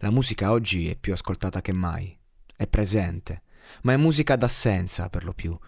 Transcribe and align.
La 0.00 0.12
musica 0.12 0.52
oggi 0.52 0.88
è 0.88 0.94
più 0.94 1.12
ascoltata 1.12 1.60
che 1.60 1.72
mai. 1.72 2.16
È 2.54 2.68
presente, 2.68 3.42
ma 3.82 3.94
è 3.94 3.96
musica 3.96 4.36
d'assenza 4.36 5.08
per 5.08 5.24
lo 5.24 5.32
più. 5.32 5.58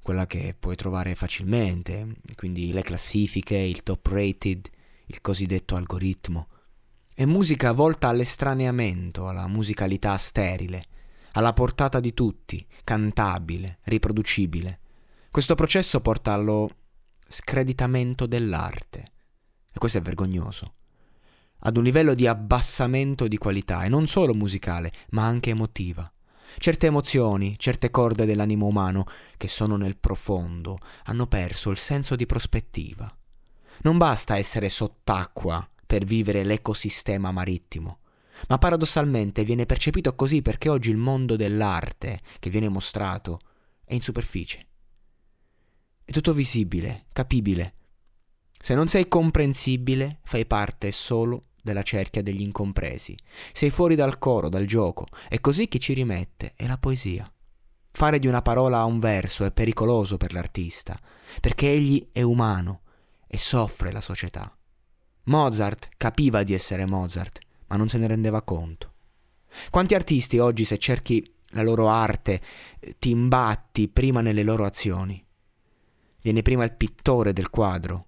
Quella 0.00 0.28
che 0.28 0.54
puoi 0.56 0.76
trovare 0.76 1.16
facilmente, 1.16 2.18
quindi 2.36 2.72
le 2.72 2.82
classifiche, 2.82 3.56
il 3.56 3.82
top 3.82 4.06
rated, 4.06 4.70
il 5.06 5.20
cosiddetto 5.20 5.74
algoritmo. 5.74 6.48
È 7.12 7.24
musica 7.24 7.72
volta 7.72 8.06
all'estraneamento, 8.06 9.26
alla 9.26 9.48
musicalità 9.48 10.16
sterile, 10.18 10.84
alla 11.32 11.52
portata 11.52 11.98
di 11.98 12.14
tutti, 12.14 12.64
cantabile, 12.84 13.80
riproducibile. 13.82 14.78
Questo 15.32 15.56
processo 15.56 16.00
porta 16.00 16.32
allo 16.32 16.70
screditamento 17.26 18.26
dell'arte. 18.26 19.12
E 19.72 19.78
questo 19.78 19.98
è 19.98 20.00
vergognoso. 20.00 20.74
Ad 21.60 21.76
un 21.76 21.82
livello 21.82 22.14
di 22.14 22.26
abbassamento 22.26 23.26
di 23.26 23.36
qualità, 23.36 23.82
e 23.82 23.88
non 23.88 24.06
solo 24.06 24.34
musicale, 24.34 24.92
ma 25.10 25.24
anche 25.24 25.50
emotiva. 25.50 26.10
Certe 26.58 26.86
emozioni, 26.86 27.56
certe 27.58 27.90
corde 27.90 28.24
dell'animo 28.24 28.66
umano, 28.66 29.04
che 29.36 29.48
sono 29.48 29.76
nel 29.76 29.96
profondo, 29.96 30.78
hanno 31.04 31.26
perso 31.26 31.70
il 31.70 31.76
senso 31.76 32.16
di 32.16 32.26
prospettiva. 32.26 33.12
Non 33.82 33.98
basta 33.98 34.36
essere 34.36 34.68
sott'acqua 34.68 35.68
per 35.86 36.04
vivere 36.04 36.44
l'ecosistema 36.44 37.30
marittimo, 37.30 38.00
ma 38.48 38.58
paradossalmente 38.58 39.44
viene 39.44 39.66
percepito 39.66 40.14
così 40.14 40.42
perché 40.42 40.68
oggi 40.68 40.90
il 40.90 40.96
mondo 40.96 41.36
dell'arte 41.36 42.20
che 42.38 42.50
viene 42.50 42.68
mostrato 42.68 43.40
è 43.84 43.94
in 43.94 44.00
superficie. 44.00 44.66
È 46.04 46.10
tutto 46.10 46.32
visibile, 46.32 47.06
capibile. 47.12 47.74
Se 48.60 48.74
non 48.74 48.88
sei 48.88 49.08
comprensibile, 49.08 50.20
fai 50.24 50.46
parte 50.46 50.90
solo 50.90 51.42
della 51.62 51.82
cerchia 51.82 52.22
degli 52.22 52.42
incompresi. 52.42 53.16
Sei 53.52 53.70
fuori 53.70 53.94
dal 53.94 54.18
coro, 54.18 54.48
dal 54.48 54.64
gioco. 54.64 55.06
È 55.28 55.40
così 55.40 55.68
che 55.68 55.78
ci 55.78 55.92
rimette 55.92 56.52
è 56.56 56.66
la 56.66 56.78
poesia. 56.78 57.30
Fare 57.90 58.18
di 58.18 58.26
una 58.26 58.42
parola 58.42 58.84
un 58.84 58.98
verso 58.98 59.44
è 59.44 59.50
pericoloso 59.50 60.16
per 60.16 60.32
l'artista, 60.32 60.98
perché 61.40 61.70
egli 61.70 62.08
è 62.12 62.22
umano 62.22 62.82
e 63.26 63.38
soffre 63.38 63.92
la 63.92 64.00
società. 64.00 64.56
Mozart 65.24 65.88
capiva 65.96 66.42
di 66.42 66.54
essere 66.54 66.86
Mozart, 66.86 67.38
ma 67.66 67.76
non 67.76 67.88
se 67.88 67.98
ne 67.98 68.06
rendeva 68.06 68.42
conto. 68.42 68.94
Quanti 69.70 69.94
artisti 69.94 70.38
oggi, 70.38 70.64
se 70.64 70.78
cerchi 70.78 71.34
la 71.48 71.62
loro 71.62 71.88
arte, 71.88 72.40
ti 72.98 73.10
imbatti 73.10 73.88
prima 73.88 74.20
nelle 74.20 74.42
loro 74.42 74.64
azioni? 74.64 75.24
Viene 76.20 76.42
prima 76.42 76.64
il 76.64 76.74
pittore 76.74 77.32
del 77.32 77.50
quadro. 77.50 78.07